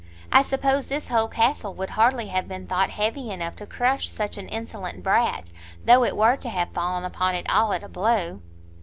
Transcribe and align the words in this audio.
I 0.31 0.41
suppose 0.41 0.87
this 0.87 1.09
whole 1.09 1.27
castle 1.27 1.75
would 1.75 1.91
hardly 1.91 2.29
have 2.29 2.47
been 2.47 2.65
thought 2.65 2.89
heavy 2.89 3.29
enough 3.29 3.55
to 3.57 3.67
crush 3.67 4.09
such 4.09 4.35
an 4.35 4.47
insolent 4.49 5.03
brat, 5.03 5.51
though 5.85 6.03
it 6.03 6.17
were 6.17 6.35
to 6.37 6.49
have 6.49 6.73
fallen 6.73 7.05
upon 7.05 7.35
it 7.35 7.47
all 7.47 7.71
at 7.71 7.83
a 7.83 7.87
blow!" 7.87 8.39